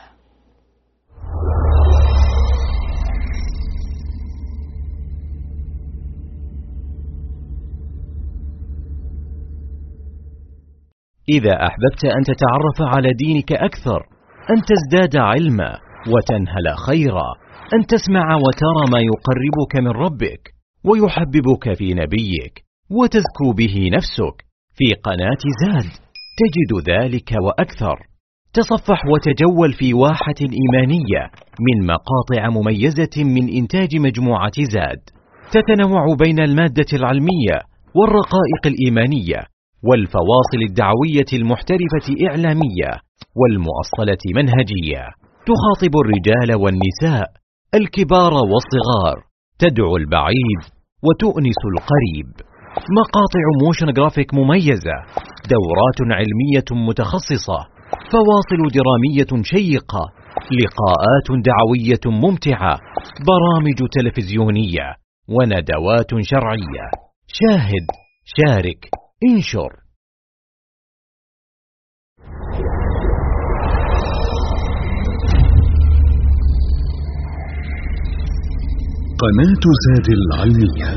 [11.30, 14.19] إذا أحببت أن تتعرف على دينك أكثر
[14.52, 15.78] أن تزداد علما
[16.08, 17.30] وتنهل خيرا
[17.74, 20.54] أن تسمع وترى ما يقربك من ربك
[20.86, 24.46] ويحببك في نبيك وتذكو به نفسك.
[24.78, 25.92] في قناة زاد
[26.40, 27.98] تجد ذلك وأكثر.
[28.54, 31.24] تصفح وتجول في واحة إيمانية
[31.66, 35.02] من مقاطع مميزة من إنتاج مجموعة زاد.
[35.52, 37.58] تتنوع بين المادة العلمية
[37.96, 39.40] والرقائق الإيمانية
[39.84, 43.09] والفواصل الدعوية المحترفة إعلامية.
[43.40, 45.04] والمؤصلة منهجية.
[45.50, 47.28] تخاطب الرجال والنساء
[47.76, 49.18] الكبار والصغار.
[49.60, 50.62] تدعو البعيد
[51.06, 52.30] وتؤنس القريب.
[53.00, 54.98] مقاطع motion graphic مميزة.
[55.54, 57.60] دورات علمية متخصصة.
[58.12, 60.04] فواصل درامية شيقة.
[60.60, 62.80] لقاءات دعوية ممتعة.
[63.28, 64.96] برامج تلفزيونية.
[65.30, 66.86] وندوات شرعية.
[67.28, 67.86] شاهد
[68.24, 68.90] شارك
[69.30, 69.89] انشر.
[79.20, 80.92] قناة زاد العلمية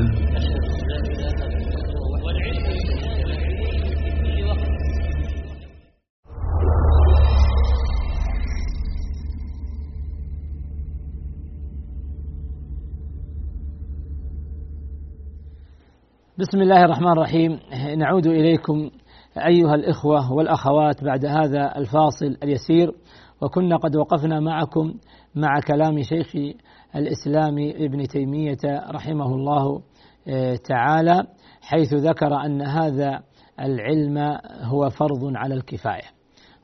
[16.37, 17.59] بسم الله الرحمن الرحيم.
[17.97, 18.89] نعود إليكم
[19.37, 22.91] أيها الإخوة والأخوات بعد هذا الفاصل اليسير
[23.41, 24.93] وكنا قد وقفنا معكم
[25.35, 26.35] مع كلام شيخ
[26.95, 28.57] الإسلام ابن تيمية
[28.89, 29.81] رحمه الله
[30.27, 31.27] آه، تعالى
[31.61, 33.19] حيث ذكر أن هذا
[33.59, 34.17] العلم
[34.61, 36.13] هو فرض على الكفاية.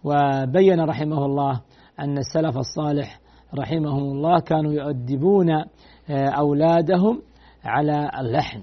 [0.04, 1.62] وبين رحمه الله
[2.00, 3.20] أن السلف الصالح
[3.60, 7.22] رحمهم الله كانوا يؤدبون آه، أولادهم
[7.64, 8.62] على اللحن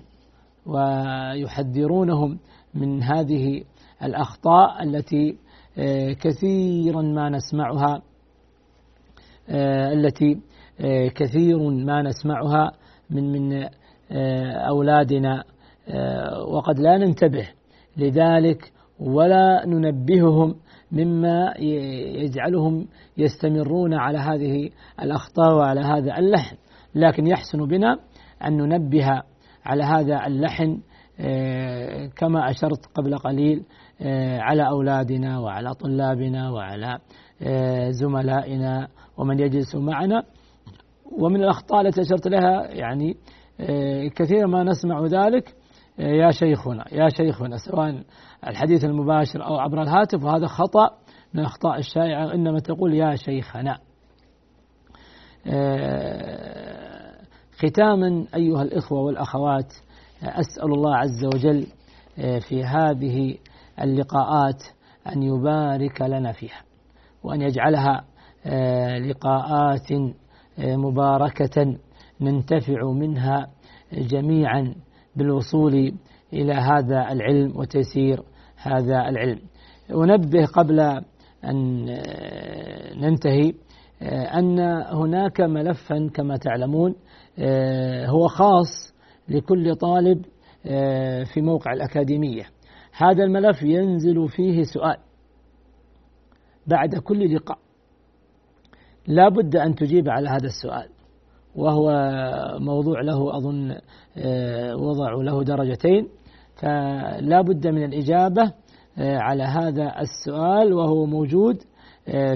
[0.66, 2.38] ويحذرونهم
[2.74, 3.62] من هذه
[4.02, 5.36] الأخطاء التي
[5.78, 8.02] آه، كثيرا ما نسمعها
[9.92, 10.40] التي
[11.14, 12.72] كثير ما نسمعها
[13.10, 13.68] من من
[14.68, 15.44] أولادنا
[16.48, 17.48] وقد لا ننتبه
[17.96, 20.54] لذلك ولا ننبههم
[20.92, 21.54] مما
[22.22, 22.86] يجعلهم
[23.18, 24.70] يستمرون على هذه
[25.02, 26.56] الأخطاء وعلى هذا اللحن.
[26.94, 27.98] لكن يحسن بنا
[28.44, 29.22] أن ننبه
[29.64, 30.78] على هذا اللحن
[31.20, 33.62] آه، كما أشرت قبل قليل
[34.02, 36.98] آه، على أولادنا وعلى طلابنا وعلى
[37.42, 40.22] آه، زملائنا ومن يجلس معنا.
[41.12, 43.16] ومن الأخطاء التي أشرت لها يعني
[44.16, 45.54] كثيرا ما نسمع ذلك
[45.98, 48.02] يا شيخنا يا شيخنا سواء
[48.46, 50.90] الحديث المباشر أو عبر الهاتف وهذا خطأ
[51.34, 53.78] من الأخطاء الشائعة إنما تقول يا شيخنا.
[57.58, 59.72] ختاما أيها الإخوة والأخوات
[60.22, 61.66] أسأل الله عز وجل
[62.18, 63.36] آه، في هذه
[63.82, 64.62] اللقاءات
[65.06, 66.62] أن يبارك لنا فيها
[67.22, 68.04] وأن يجعلها
[68.46, 70.14] آه، لقاءات آه،
[70.58, 71.76] مباركة
[72.20, 73.46] ننتفع منها
[73.92, 74.74] جميعا
[75.16, 75.92] بالوصول
[76.32, 78.22] إلى هذا العلم وتيسير
[78.56, 79.40] هذا العلم.
[79.90, 80.80] أنبه قبل
[81.44, 81.84] أن
[83.00, 83.54] ننتهي
[84.12, 84.60] أن
[84.92, 86.94] هناك ملفا كما تعلمون
[88.06, 88.94] هو خاص
[89.28, 90.24] لكل طالب
[91.34, 92.44] في موقع الأكاديمية.
[92.96, 94.96] هذا الملف ينزل فيه سؤال
[96.66, 97.58] بعد كل لقاء.
[99.08, 100.88] لا بد أن تجيب على هذا السؤال
[101.56, 101.90] وهو
[102.58, 103.76] موضوع له أظن
[104.18, 106.08] آه، وضع له درجتين.
[106.56, 108.52] فلا بد من الإجابة
[108.98, 111.56] على هذا السؤال وهو موجود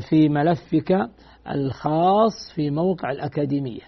[0.08, 1.10] في ملفك
[1.50, 3.82] الخاص في موقع الأكاديمية.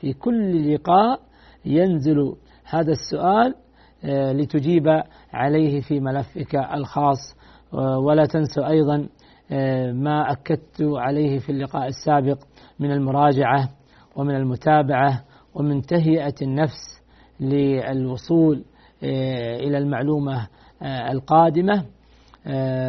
[0.00, 1.20] في كل لقاء
[1.64, 3.54] ينزل هذا السؤال
[4.04, 7.18] آه، لتجيب عليه في ملفك الخاص.
[7.74, 9.08] آه، ولا تنسوا أيضا آه،
[9.92, 12.38] ما أكدت عليه في اللقاء السابق
[12.80, 13.68] من المراجعة
[14.16, 15.24] ومن المتابعة
[15.54, 17.02] ومن تهيئة النفس
[17.40, 18.64] للوصول
[19.02, 20.48] إلى المعلومة
[20.82, 21.84] القادمة.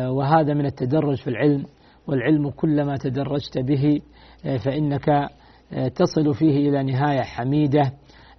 [0.09, 1.65] وهذا من التدرج في العلم
[2.07, 4.01] والعلم كلما تدرجت به
[4.65, 5.29] فإنك
[5.95, 7.93] تصل فيه إلى نهاية حميدة.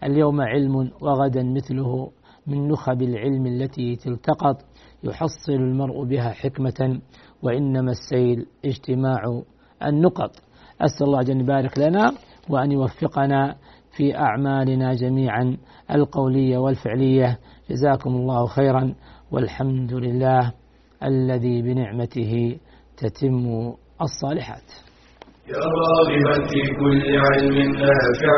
[0.05, 2.11] اليوم علم وغدا مثله
[2.47, 4.57] من نخب العلم التي تلتقط
[5.05, 7.01] يحصل المرء بها حكمة.
[7.43, 9.43] وإنما السيل اجتماع
[9.85, 10.31] النقط.
[10.81, 12.13] أسأل الله أن يبارك لنا
[12.49, 13.57] وأن يوفقنا
[13.97, 15.57] في أعمالنا جميعا
[15.91, 17.39] القولية والفعلية.
[17.71, 18.95] جزاكم الله خيرا.
[19.33, 20.53] والحمد لله
[21.05, 22.59] الذي بنعمته
[22.97, 23.73] تتم
[24.03, 24.69] الصالحات.
[25.49, 28.37] يا راغبا في كل علم نافع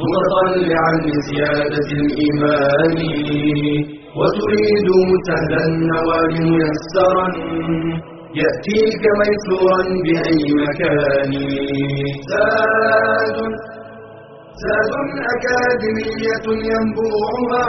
[0.00, 3.99] متطلعا لزيادة الإيمان.
[4.18, 4.88] وتريد
[5.26, 7.26] سهلا النوال ميسرا
[8.40, 11.32] يأتيك ميسورا بأي مكان.
[12.30, 13.38] زاد
[14.62, 14.92] زاد
[15.34, 17.66] أكاديمية ينبوعها.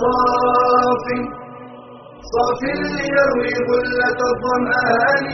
[0.00, 1.06] صاف
[2.32, 5.26] صاف ليروي غلة الظمآن.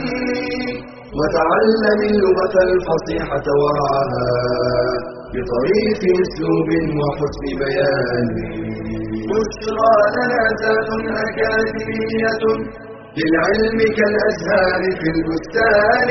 [1.17, 4.29] وتعلم اللغة الفصيحة ورعاها
[5.33, 6.69] بطريف أسلوب
[6.99, 8.27] وحسن بيان.
[9.31, 10.43] بشرى لنا
[11.25, 12.43] أكاديمية
[13.17, 16.09] للعلم كالأزهار في البستان.